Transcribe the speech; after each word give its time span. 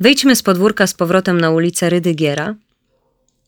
Wyjdźmy 0.00 0.36
z 0.36 0.42
podwórka 0.42 0.86
z 0.86 0.94
powrotem 0.94 1.40
na 1.40 1.50
ulicę 1.50 1.90
Rydygiera 1.90 2.54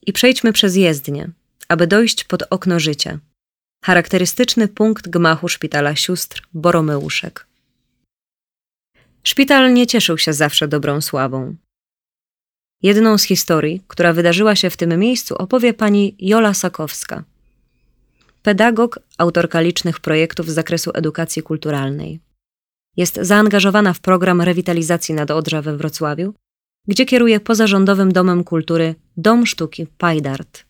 i 0.06 0.12
przejdźmy 0.12 0.52
przez 0.52 0.76
jezdnię, 0.76 1.30
aby 1.68 1.86
dojść 1.86 2.24
pod 2.24 2.42
okno 2.50 2.80
życia. 2.80 3.18
Charakterystyczny 3.84 4.68
punkt 4.68 5.08
gmachu 5.08 5.48
szpitala 5.48 5.96
sióstr 5.96 6.42
Boromeuszek. 6.54 7.46
Szpital 9.24 9.74
nie 9.74 9.86
cieszył 9.86 10.18
się 10.18 10.32
zawsze 10.32 10.68
dobrą 10.68 11.00
sławą. 11.00 11.56
Jedną 12.82 13.18
z 13.18 13.22
historii, 13.22 13.82
która 13.88 14.12
wydarzyła 14.12 14.56
się 14.56 14.70
w 14.70 14.76
tym 14.76 14.98
miejscu, 14.98 15.34
opowie 15.34 15.74
pani 15.74 16.16
Jola 16.18 16.54
Sakowska. 16.54 17.24
Pedagog, 18.42 18.98
autorka 19.18 19.60
licznych 19.60 20.00
projektów 20.00 20.50
z 20.50 20.54
zakresu 20.54 20.90
edukacji 20.94 21.42
kulturalnej. 21.42 22.20
Jest 22.96 23.18
zaangażowana 23.22 23.92
w 23.92 24.00
program 24.00 24.40
rewitalizacji 24.40 25.14
Nadodrza 25.14 25.62
we 25.62 25.76
Wrocławiu, 25.76 26.34
gdzie 26.88 27.04
kieruje 27.04 27.40
pozarządowym 27.40 28.12
domem 28.12 28.44
kultury 28.44 28.94
Dom 29.16 29.46
Sztuki 29.46 29.86
Pajdart. 29.98 30.64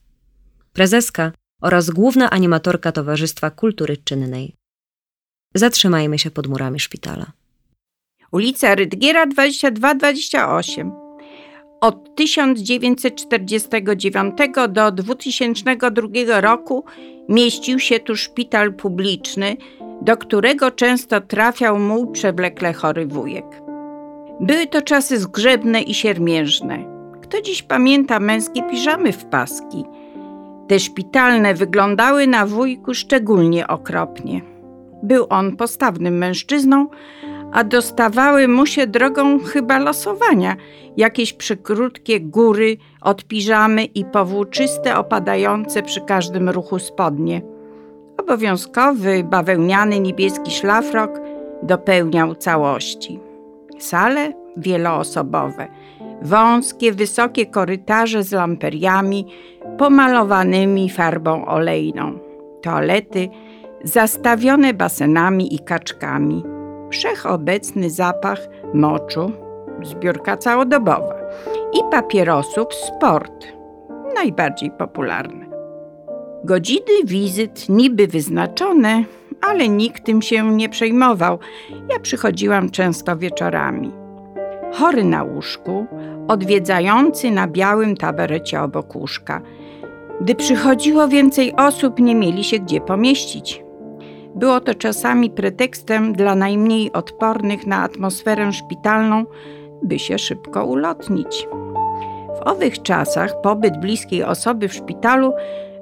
Prezeska 0.72 1.32
oraz 1.62 1.90
główna 1.90 2.30
animatorka 2.30 2.92
Towarzystwa 2.92 3.50
Kultury 3.50 3.96
Czynnej. 3.96 4.54
Zatrzymajmy 5.54 6.18
się 6.18 6.30
pod 6.30 6.46
murami 6.46 6.80
szpitala. 6.80 7.32
Ulica 8.32 8.74
Rydgiera 8.74 9.26
2228. 9.26 10.92
Od 11.80 12.16
1949 12.16 14.34
do 14.68 14.92
2002 14.92 16.40
roku 16.40 16.84
mieścił 17.28 17.78
się 17.78 18.00
tu 18.00 18.16
szpital 18.16 18.74
publiczny, 18.74 19.56
do 20.02 20.16
którego 20.16 20.70
często 20.70 21.20
trafiał 21.20 21.78
mój 21.78 22.12
przewlekle 22.12 22.72
chory 22.72 23.06
wujek. 23.06 23.61
Były 24.40 24.66
to 24.66 24.82
czasy 24.82 25.18
zgrzebne 25.18 25.82
i 25.82 25.94
siermiężne. 25.94 26.78
Kto 27.22 27.42
dziś 27.42 27.62
pamięta 27.62 28.20
męskie 28.20 28.62
piżamy 28.62 29.12
w 29.12 29.24
paski? 29.24 29.84
Te 30.68 30.80
szpitalne 30.80 31.54
wyglądały 31.54 32.26
na 32.26 32.46
wujku 32.46 32.94
szczególnie 32.94 33.66
okropnie. 33.66 34.40
Był 35.02 35.26
on 35.30 35.56
postawnym 35.56 36.18
mężczyzną, 36.18 36.86
a 37.52 37.64
dostawały 37.64 38.48
mu 38.48 38.66
się 38.66 38.86
drogą 38.86 39.40
chyba 39.40 39.78
losowania 39.78 40.56
jakieś 40.96 41.32
przykrótkie 41.32 42.20
góry 42.20 42.76
od 43.00 43.24
piżamy 43.24 43.84
i 43.84 44.04
powłóczyste 44.04 44.96
opadające 44.96 45.82
przy 45.82 46.00
każdym 46.00 46.48
ruchu 46.48 46.78
spodnie. 46.78 47.42
Obowiązkowy 48.18 49.24
bawełniany 49.24 50.00
niebieski 50.00 50.50
szlafrok 50.50 51.20
dopełniał 51.62 52.34
całości. 52.34 53.20
Sale 53.82 54.32
wieloosobowe, 54.56 55.68
wąskie, 56.22 56.92
wysokie 56.92 57.46
korytarze 57.46 58.22
z 58.22 58.32
lamperiami 58.32 59.26
pomalowanymi 59.78 60.90
farbą 60.90 61.46
olejną, 61.46 62.18
toalety 62.62 63.28
zastawione 63.84 64.74
basenami 64.74 65.54
i 65.54 65.58
kaczkami. 65.58 66.44
Wszechobecny 66.90 67.90
zapach 67.90 68.38
moczu, 68.74 69.32
zbiórka 69.82 70.36
całodobowa 70.36 71.14
i 71.72 71.90
papierosów 71.90 72.74
sport, 72.74 73.46
najbardziej 74.14 74.70
popularne. 74.70 75.46
Godziny 76.44 77.04
wizyt 77.04 77.68
niby 77.68 78.06
wyznaczone, 78.06 79.04
ale 79.42 79.68
nikt 79.68 80.04
tym 80.04 80.22
się 80.22 80.56
nie 80.56 80.68
przejmował. 80.68 81.38
Ja 81.90 82.00
przychodziłam 82.00 82.70
często 82.70 83.16
wieczorami. 83.16 83.92
Chory 84.72 85.04
na 85.04 85.22
łóżku, 85.22 85.86
odwiedzający 86.28 87.30
na 87.30 87.48
białym 87.48 87.96
taberecie 87.96 88.62
obok 88.62 88.96
łóżka. 88.96 89.42
Gdy 90.20 90.34
przychodziło 90.34 91.08
więcej 91.08 91.52
osób, 91.56 91.98
nie 91.98 92.14
mieli 92.14 92.44
się 92.44 92.58
gdzie 92.58 92.80
pomieścić. 92.80 93.64
Było 94.34 94.60
to 94.60 94.74
czasami 94.74 95.30
pretekstem 95.30 96.12
dla 96.12 96.34
najmniej 96.34 96.92
odpornych 96.92 97.66
na 97.66 97.82
atmosferę 97.82 98.52
szpitalną, 98.52 99.24
by 99.82 99.98
się 99.98 100.18
szybko 100.18 100.64
ulotnić. 100.64 101.48
W 102.38 102.48
owych 102.48 102.82
czasach 102.82 103.40
pobyt 103.40 103.80
bliskiej 103.80 104.24
osoby 104.24 104.68
w 104.68 104.74
szpitalu 104.74 105.32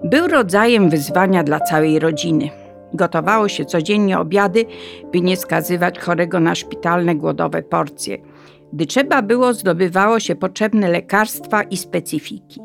był 0.04 0.28
rodzajem 0.28 0.90
wyzwania 0.90 1.42
dla 1.42 1.60
całej 1.60 1.98
rodziny. 1.98 2.59
Gotowało 2.94 3.48
się 3.48 3.64
codziennie 3.64 4.18
obiady, 4.18 4.64
by 5.12 5.20
nie 5.20 5.36
skazywać 5.36 5.98
chorego 5.98 6.40
na 6.40 6.54
szpitalne 6.54 7.14
głodowe 7.14 7.62
porcje. 7.62 8.18
Gdy 8.72 8.86
trzeba 8.86 9.22
było, 9.22 9.54
zdobywało 9.54 10.20
się 10.20 10.34
potrzebne 10.34 10.88
lekarstwa 10.88 11.62
i 11.62 11.76
specyfiki. 11.76 12.60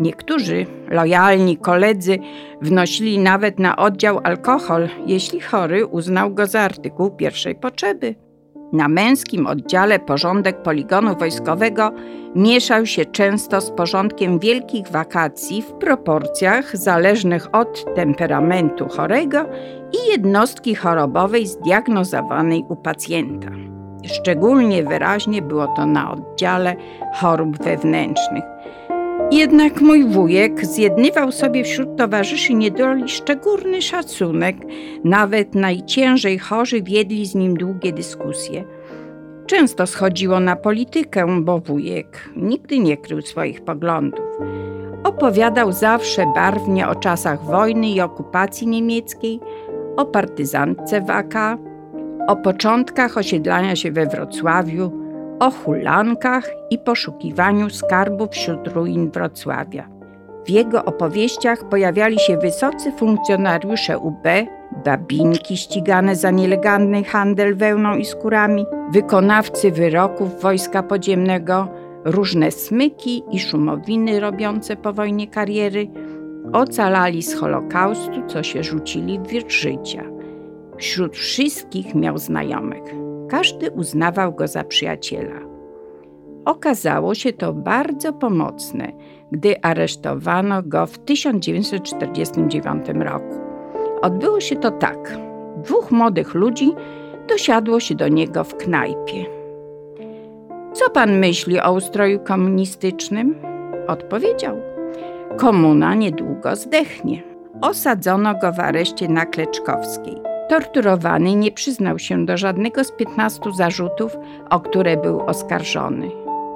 Niektórzy 0.00 0.66
lojalni 0.88 1.56
koledzy 1.56 2.18
wnosili 2.62 3.18
nawet 3.18 3.58
na 3.58 3.76
oddział 3.76 4.20
alkohol, 4.24 4.88
jeśli 5.06 5.40
chory 5.40 5.86
uznał 5.86 6.34
go 6.34 6.46
za 6.46 6.60
artykuł 6.60 7.10
pierwszej 7.10 7.54
potrzeby. 7.54 8.25
Na 8.72 8.88
męskim 8.88 9.46
oddziale 9.46 9.98
porządek 9.98 10.62
poligonu 10.62 11.16
wojskowego 11.16 11.92
mieszał 12.34 12.86
się 12.86 13.04
często 13.04 13.60
z 13.60 13.70
porządkiem 13.70 14.38
wielkich 14.38 14.88
wakacji 14.88 15.62
w 15.62 15.72
proporcjach 15.72 16.76
zależnych 16.76 17.54
od 17.54 17.94
temperamentu 17.94 18.88
chorego 18.88 19.38
i 19.92 20.10
jednostki 20.10 20.74
chorobowej 20.74 21.46
zdiagnozowanej 21.46 22.64
u 22.68 22.76
pacjenta. 22.76 23.50
Szczególnie 24.04 24.82
wyraźnie 24.84 25.42
było 25.42 25.66
to 25.66 25.86
na 25.86 26.12
oddziale 26.12 26.76
chorób 27.14 27.58
wewnętrznych. 27.58 28.44
Jednak 29.30 29.80
mój 29.80 30.04
wujek 30.04 30.66
zjednywał 30.66 31.32
sobie 31.32 31.64
wśród 31.64 31.96
towarzyszy 31.96 32.54
niedoli 32.54 33.08
szczególny 33.08 33.82
szacunek, 33.82 34.56
nawet 35.04 35.54
najciężej 35.54 36.38
chorzy 36.38 36.82
wiedli 36.82 37.26
z 37.26 37.34
nim 37.34 37.56
długie 37.56 37.92
dyskusje. 37.92 38.64
Często 39.46 39.86
schodziło 39.86 40.40
na 40.40 40.56
politykę, 40.56 41.40
bo 41.42 41.58
wujek 41.58 42.30
nigdy 42.36 42.78
nie 42.78 42.96
krył 42.96 43.22
swoich 43.22 43.64
poglądów. 43.64 44.26
Opowiadał 45.04 45.72
zawsze 45.72 46.32
barwnie 46.34 46.88
o 46.88 46.94
czasach 46.94 47.44
wojny 47.44 47.88
i 47.88 48.00
okupacji 48.00 48.66
niemieckiej, 48.66 49.40
o 49.96 50.04
partyzantce 50.04 51.00
w 51.00 51.10
AK, 51.10 51.34
o 52.26 52.36
początkach 52.36 53.16
osiedlania 53.16 53.76
się 53.76 53.92
we 53.92 54.06
Wrocławiu, 54.06 55.05
o 55.40 55.50
hulankach 55.50 56.50
i 56.70 56.78
poszukiwaniu 56.78 57.70
skarbu 57.70 58.28
wśród 58.30 58.68
ruin 58.68 59.10
Wrocławia. 59.10 59.88
W 60.46 60.50
jego 60.50 60.84
opowieściach 60.84 61.68
pojawiali 61.68 62.18
się 62.18 62.36
wysocy 62.36 62.92
funkcjonariusze 62.92 63.98
UB, 63.98 64.22
babinki 64.84 65.56
ścigane 65.56 66.16
za 66.16 66.30
nielegalny 66.30 67.04
handel 67.04 67.56
wełną 67.56 67.96
i 67.96 68.04
skórami, 68.04 68.66
wykonawcy 68.92 69.72
wyroków 69.72 70.40
wojska 70.42 70.82
podziemnego, 70.82 71.68
różne 72.04 72.50
smyki 72.50 73.22
i 73.30 73.40
szumowiny 73.40 74.20
robiące 74.20 74.76
po 74.76 74.92
wojnie 74.92 75.28
kariery, 75.28 75.88
ocalali 76.52 77.22
z 77.22 77.34
Holokaustu, 77.34 78.26
co 78.26 78.42
się 78.42 78.62
rzucili 78.62 79.18
w 79.18 79.26
wir 79.26 79.52
życia. 79.52 80.02
Wśród 80.76 81.16
wszystkich 81.16 81.94
miał 81.94 82.18
znajomych. 82.18 83.05
Każdy 83.28 83.70
uznawał 83.70 84.32
go 84.32 84.48
za 84.48 84.64
przyjaciela. 84.64 85.40
Okazało 86.44 87.14
się 87.14 87.32
to 87.32 87.52
bardzo 87.52 88.12
pomocne, 88.12 88.92
gdy 89.32 89.62
aresztowano 89.62 90.62
go 90.62 90.86
w 90.86 90.98
1949 90.98 92.86
roku. 92.94 93.34
Odbyło 94.02 94.40
się 94.40 94.56
to 94.56 94.70
tak. 94.70 95.18
Dwóch 95.56 95.90
młodych 95.90 96.34
ludzi 96.34 96.72
dosiadło 97.28 97.80
się 97.80 97.94
do 97.94 98.08
niego 98.08 98.44
w 98.44 98.56
knajpie. 98.56 99.26
Co 100.72 100.90
pan 100.90 101.18
myśli 101.18 101.60
o 101.60 101.72
ustroju 101.72 102.20
komunistycznym? 102.20 103.34
Odpowiedział. 103.88 104.56
Komuna 105.36 105.94
niedługo 105.94 106.56
zdechnie. 106.56 107.22
Osadzono 107.60 108.34
go 108.34 108.52
w 108.52 108.60
areszcie 108.60 109.08
na 109.08 109.26
Kleczkowskiej. 109.26 110.35
Torturowany 110.48 111.34
nie 111.34 111.52
przyznał 111.52 111.98
się 111.98 112.26
do 112.26 112.36
żadnego 112.36 112.84
z 112.84 112.92
15 112.92 113.40
zarzutów, 113.56 114.16
o 114.50 114.60
które 114.60 114.96
był 114.96 115.20
oskarżony. 115.20 116.10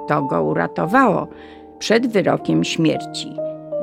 To 0.09 0.23
go 0.23 0.43
uratowało 0.43 1.29
przed 1.79 2.07
wyrokiem 2.07 2.65
śmierci. 2.65 3.37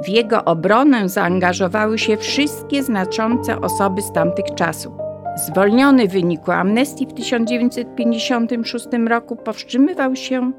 W 0.04 0.10
jego 0.10 0.46
obronę 0.46 1.10
zaangażowały 1.10 1.98
się 1.98 2.18
wszystkie 2.18 2.84
znaczące 2.84 3.62
osoby 3.62 4.02
z 4.02 4.12
tamtych 4.12 4.46
czasów. 4.56 4.94
Zwolniony 5.36 6.08
w 6.08 6.12
wyniku 6.12 6.52
amnestii 6.52 7.08
w 7.08 7.14
1956 7.14 8.88
roku 9.08 9.36
powstrzymywał 9.36 10.16
się 10.16 10.52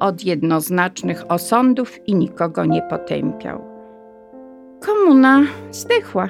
od 0.00 0.24
jednoznacznych 0.24 1.24
osądów 1.28 2.08
i 2.08 2.14
nikogo 2.14 2.64
nie 2.64 2.82
potępiał. 2.82 3.64
Komuna 4.80 5.42
zdechła. 5.70 6.28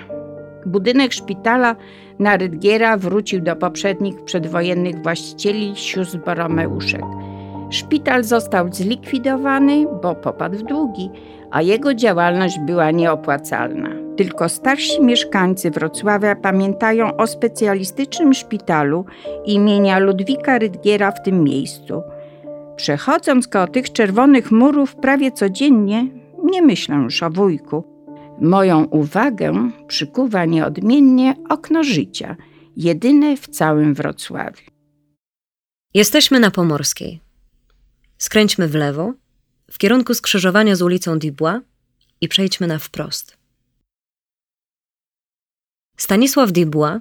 Budynek 0.66 1.12
szpitala 1.12 1.76
na 2.18 2.36
Rydgiera 2.36 2.96
wrócił 2.96 3.40
do 3.40 3.56
poprzednich 3.56 4.24
przedwojennych 4.24 5.02
właścicieli 5.02 5.76
sióstr 5.76 6.18
Boromeuszek. 6.18 7.04
Szpital 7.70 8.24
został 8.24 8.72
zlikwidowany, 8.72 9.86
bo 10.02 10.14
popadł 10.14 10.58
w 10.58 10.62
długi, 10.62 11.10
a 11.50 11.62
jego 11.62 11.94
działalność 11.94 12.58
była 12.66 12.90
nieopłacalna. 12.90 13.88
Tylko 14.16 14.48
starsi 14.48 15.02
mieszkańcy 15.02 15.70
Wrocławia 15.70 16.36
pamiętają 16.36 17.16
o 17.16 17.26
specjalistycznym 17.26 18.34
szpitalu 18.34 19.04
imienia 19.44 19.98
Ludwika 19.98 20.58
Rydgiera 20.58 21.10
w 21.10 21.22
tym 21.22 21.44
miejscu. 21.44 22.02
Przechodząc 22.76 23.48
koło 23.48 23.66
tych 23.66 23.92
czerwonych 23.92 24.50
murów 24.52 24.96
prawie 24.96 25.32
codziennie, 25.32 26.06
nie 26.44 26.62
myślę 26.62 26.96
już 26.96 27.22
o 27.22 27.30
wujku. 27.30 27.97
Moją 28.40 28.84
uwagę 28.84 29.70
przykuwa 29.88 30.44
nieodmiennie 30.44 31.34
okno 31.48 31.84
życia, 31.84 32.36
jedyne 32.76 33.36
w 33.36 33.48
całym 33.48 33.94
Wrocławiu. 33.94 34.70
Jesteśmy 35.94 36.40
na 36.40 36.50
Pomorskiej. 36.50 37.20
Skręćmy 38.18 38.68
w 38.68 38.74
lewo, 38.74 39.14
w 39.70 39.78
kierunku 39.78 40.14
skrzyżowania 40.14 40.76
z 40.76 40.82
ulicą 40.82 41.18
Dubois 41.18 41.60
i 42.20 42.28
przejdźmy 42.28 42.66
na 42.66 42.78
wprost. 42.78 43.38
Stanisław 45.96 46.52
Dubois 46.52 47.00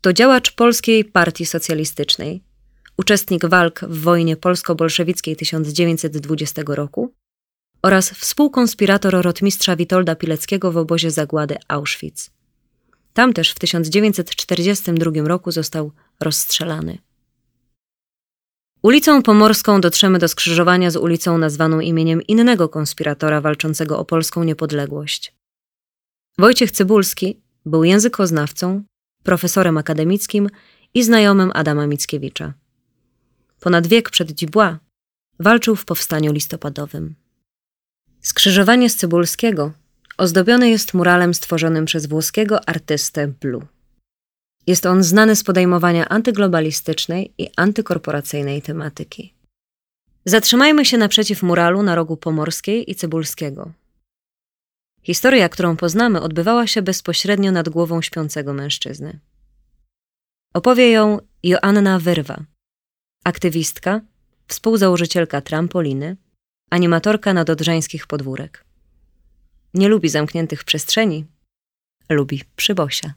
to 0.00 0.12
działacz 0.12 0.52
Polskiej 0.52 1.04
Partii 1.04 1.46
Socjalistycznej, 1.46 2.42
uczestnik 2.96 3.46
walk 3.46 3.80
w 3.80 4.00
wojnie 4.00 4.36
polsko-bolszewickiej 4.36 5.36
1920 5.36 6.62
roku 6.66 7.14
oraz 7.82 8.10
współkonspirator 8.10 9.22
rotmistrza 9.22 9.76
Witolda 9.76 10.16
Pileckiego 10.16 10.72
w 10.72 10.76
obozie 10.76 11.10
zagłady 11.10 11.56
Auschwitz. 11.68 12.30
Tam 13.12 13.32
też 13.32 13.50
w 13.50 13.58
1942 13.58 15.10
roku 15.24 15.50
został 15.50 15.92
rozstrzelany. 16.20 16.98
Ulicą 18.82 19.22
Pomorską 19.22 19.80
dotrzemy 19.80 20.18
do 20.18 20.28
skrzyżowania 20.28 20.90
z 20.90 20.96
ulicą 20.96 21.38
nazwaną 21.38 21.80
imieniem 21.80 22.22
innego 22.22 22.68
konspiratora 22.68 23.40
walczącego 23.40 23.98
o 23.98 24.04
polską 24.04 24.44
niepodległość. 24.44 25.34
Wojciech 26.38 26.70
Cybulski 26.70 27.40
był 27.66 27.84
językoznawcą, 27.84 28.82
profesorem 29.22 29.78
akademickim 29.78 30.48
i 30.94 31.02
znajomym 31.02 31.50
Adama 31.54 31.86
Mickiewicza. 31.86 32.54
Ponad 33.60 33.86
wiek 33.86 34.10
przed 34.10 34.32
Dubois 34.32 34.76
walczył 35.40 35.76
w 35.76 35.84
powstaniu 35.84 36.32
listopadowym. 36.32 37.21
Skrzyżowanie 38.22 38.90
z 38.90 38.96
Cybulskiego 38.96 39.72
ozdobione 40.18 40.70
jest 40.70 40.94
muralem 40.94 41.34
stworzonym 41.34 41.84
przez 41.84 42.06
włoskiego 42.06 42.68
artystę 42.68 43.28
Blue. 43.28 43.66
Jest 44.66 44.86
on 44.86 45.02
znany 45.02 45.36
z 45.36 45.44
podejmowania 45.44 46.08
antyglobalistycznej 46.08 47.32
i 47.38 47.48
antykorporacyjnej 47.56 48.62
tematyki. 48.62 49.34
Zatrzymajmy 50.24 50.84
się 50.84 50.98
naprzeciw 50.98 51.42
muralu 51.42 51.82
na 51.82 51.94
rogu 51.94 52.16
Pomorskiej 52.16 52.90
i 52.90 52.94
Cybulskiego. 52.94 53.72
Historia, 55.02 55.48
którą 55.48 55.76
poznamy, 55.76 56.20
odbywała 56.20 56.66
się 56.66 56.82
bezpośrednio 56.82 57.52
nad 57.52 57.68
głową 57.68 58.02
śpiącego 58.02 58.54
mężczyzny. 58.54 59.18
Opowie 60.54 60.90
ją 60.90 61.18
Joanna 61.42 61.98
Wyrwa, 61.98 62.44
aktywistka, 63.24 64.00
współzałożycielka 64.46 65.40
trampoliny, 65.40 66.16
animatorka 66.72 67.32
nadodrzańskich 67.32 68.06
podwórek. 68.06 68.64
Nie 69.74 69.88
lubi 69.88 70.08
zamkniętych 70.08 70.64
przestrzeni, 70.64 71.26
lubi 72.08 72.42
przybosia. 72.56 73.14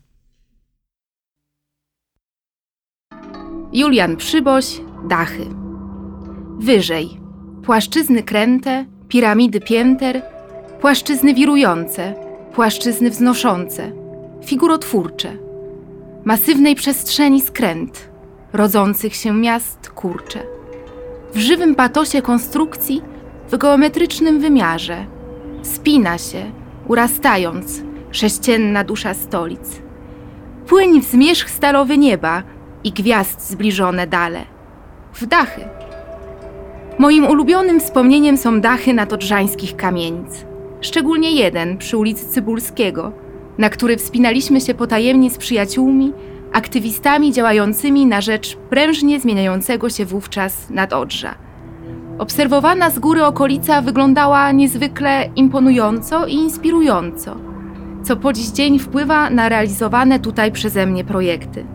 Julian 3.74 4.18
Przyboś, 4.18 4.82
dachy. 5.10 5.46
Wyżej 6.60 7.20
płaszczyzny 7.64 8.24
kręte, 8.24 8.86
piramidy 9.08 9.60
pięter, 9.60 10.22
płaszczyzny 10.82 11.34
wirujące, 11.34 12.16
płaszczyzny 12.54 13.10
wznoszące, 13.10 13.92
figurotwórcze, 14.46 15.38
masywnej 16.26 16.76
przestrzeni 16.76 17.42
skręt, 17.42 18.10
rodzących 18.54 19.16
się 19.16 19.34
miast 19.34 19.90
kurcze. 19.90 20.44
W 21.34 21.38
żywym 21.38 21.76
patosie 21.76 22.22
konstrukcji, 22.22 23.15
w 23.52 23.58
geometrycznym 23.58 24.40
wymiarze, 24.40 25.06
spina 25.62 26.18
się, 26.18 26.52
urastając, 26.88 27.82
sześcienna 28.12 28.84
dusza 28.84 29.14
stolic. 29.14 29.82
Płyń 30.68 31.02
w 31.02 31.06
zmierzch 31.06 31.50
stalowy 31.50 31.98
nieba, 31.98 32.44
i 32.86 32.92
gwiazd 32.92 33.50
zbliżone 33.50 34.08
dale. 34.08 34.46
W 35.14 35.26
dachy. 35.26 35.62
Moim 37.00 37.28
ulubionym 37.28 37.80
wspomnieniem 37.80 38.38
są 38.38 38.62
dachy 38.62 38.94
nadodrzańskich 38.94 39.76
kamienic. 39.76 40.46
Szczególnie 40.82 41.32
jeden 41.32 41.78
przy 41.78 41.98
ulicy 41.98 42.26
Cybulskiego, 42.26 43.12
na 43.58 43.70
który 43.70 43.98
wspinaliśmy 43.98 44.62
się 44.62 44.74
potajemnie 44.74 45.30
z 45.30 45.38
przyjaciółmi, 45.38 46.14
aktywistami 46.54 47.34
działającymi 47.34 48.06
na 48.06 48.22
rzecz 48.22 48.58
prężnie 48.70 49.20
zmieniającego 49.20 49.90
się 49.90 50.06
wówczas 50.06 50.70
nadodrza. 50.70 51.45
Obserwowana 52.18 52.90
z 52.90 53.00
góry 53.00 53.26
okolica 53.26 53.82
wyglądała 53.82 54.52
niezwykle 54.52 55.30
imponująco 55.36 56.26
i 56.26 56.34
inspirująco, 56.34 57.36
co 58.04 58.16
po 58.16 58.34
dziś 58.34 58.48
dzień 58.48 58.80
wpływa 58.80 59.30
na 59.30 59.50
realizowane 59.50 60.20
tutaj 60.20 60.52
przeze 60.52 60.86
mnie 60.86 61.04
projekty 61.04 61.66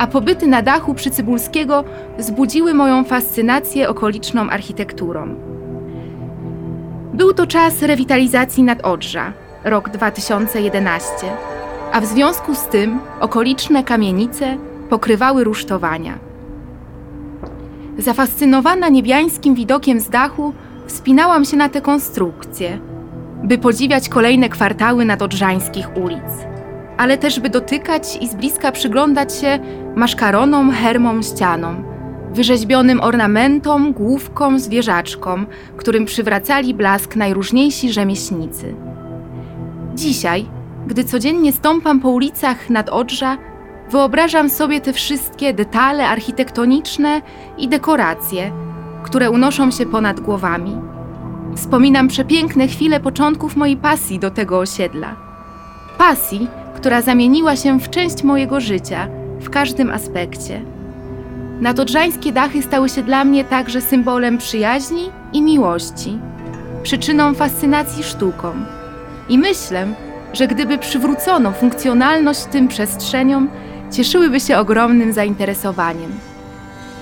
a 0.00 0.06
pobyty 0.06 0.46
na 0.46 0.62
dachu 0.62 0.94
przy 0.94 1.10
Cybulskiego 1.10 1.84
wzbudziły 2.18 2.74
moją 2.74 3.04
fascynację 3.04 3.88
okoliczną 3.88 4.50
architekturą. 4.50 5.34
Był 7.14 7.34
to 7.34 7.46
czas 7.46 7.82
rewitalizacji 7.82 8.62
nadodrza, 8.62 9.32
rok 9.64 9.88
2011, 9.88 11.10
a 11.92 12.00
w 12.00 12.06
związku 12.06 12.54
z 12.54 12.66
tym 12.66 12.98
okoliczne 13.20 13.84
kamienice 13.84 14.56
pokrywały 14.90 15.44
rusztowania. 15.44 16.29
Zafascynowana 17.98 18.88
niebiańskim 18.88 19.54
widokiem 19.54 20.00
z 20.00 20.08
dachu, 20.08 20.52
wspinałam 20.86 21.44
się 21.44 21.56
na 21.56 21.68
te 21.68 21.80
konstrukcje, 21.80 22.78
by 23.44 23.58
podziwiać 23.58 24.08
kolejne 24.08 24.48
kwartały 24.48 25.04
nadodrzańskich 25.04 25.96
ulic 25.96 26.50
ale 27.00 27.18
też 27.18 27.40
by 27.40 27.50
dotykać 27.50 28.16
i 28.20 28.28
z 28.28 28.34
bliska 28.34 28.72
przyglądać 28.72 29.34
się 29.34 29.58
maszkaronom, 29.96 30.70
hermom, 30.70 31.22
ścianom, 31.22 31.84
wyrzeźbionym 32.34 33.00
ornamentom, 33.00 33.92
główkom, 33.92 34.58
zwierzaczkom, 34.58 35.46
którym 35.76 36.04
przywracali 36.04 36.74
blask 36.74 37.16
najróżniejsi 37.16 37.92
rzemieślnicy. 37.92 38.74
Dzisiaj, 39.94 40.46
gdy 40.86 41.04
codziennie 41.04 41.52
stąpam 41.52 42.00
po 42.00 42.08
ulicach 42.08 42.70
nad 42.70 42.88
Odrza, 42.88 43.38
wyobrażam 43.90 44.50
sobie 44.50 44.80
te 44.80 44.92
wszystkie 44.92 45.54
detale 45.54 46.08
architektoniczne 46.08 47.22
i 47.58 47.68
dekoracje, 47.68 48.52
które 49.02 49.30
unoszą 49.30 49.70
się 49.70 49.86
ponad 49.86 50.20
głowami. 50.20 50.76
Wspominam 51.56 52.08
przepiękne 52.08 52.68
chwile 52.68 53.00
początków 53.00 53.56
mojej 53.56 53.76
pasji 53.76 54.18
do 54.18 54.30
tego 54.30 54.58
osiedla. 54.58 55.16
Pasji, 55.98 56.48
która 56.76 57.02
zamieniła 57.02 57.56
się 57.56 57.80
w 57.80 57.90
część 57.90 58.22
mojego 58.22 58.60
życia 58.60 59.08
w 59.40 59.50
każdym 59.50 59.90
aspekcie. 59.90 60.60
Nadodrzańskie 61.60 62.32
dachy 62.32 62.62
stały 62.62 62.88
się 62.88 63.02
dla 63.02 63.24
mnie 63.24 63.44
także 63.44 63.80
symbolem 63.80 64.38
przyjaźni 64.38 65.10
i 65.32 65.42
miłości, 65.42 66.18
przyczyną 66.82 67.34
fascynacji 67.34 68.04
sztuką. 68.04 68.52
I 69.28 69.38
myślę, 69.38 69.86
że 70.32 70.48
gdyby 70.48 70.78
przywrócono 70.78 71.52
funkcjonalność 71.52 72.44
tym 72.44 72.68
przestrzeniom, 72.68 73.48
cieszyłyby 73.90 74.40
się 74.40 74.58
ogromnym 74.58 75.12
zainteresowaniem. 75.12 76.10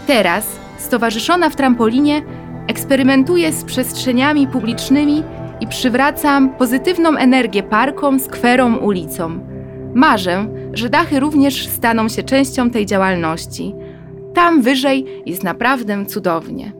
Teraz, 0.06 0.46
stowarzyszona 0.78 1.50
w 1.50 1.56
trampolinie, 1.56 2.22
eksperymentuję 2.66 3.52
z 3.52 3.64
przestrzeniami 3.64 4.46
publicznymi 4.46 5.24
i 5.60 5.66
przywracam 5.66 6.50
pozytywną 6.50 7.16
energię 7.16 7.62
parkom, 7.62 8.20
skwerom, 8.20 8.78
ulicom 8.84 9.48
Marzę, 9.94 10.46
że 10.72 10.88
dachy 10.88 11.20
również 11.20 11.68
staną 11.68 12.08
się 12.08 12.22
częścią 12.22 12.70
tej 12.70 12.86
działalności. 12.86 13.74
Tam 14.34 14.62
wyżej 14.62 15.22
jest 15.26 15.42
naprawdę 15.42 16.06
cudownie. 16.06 16.77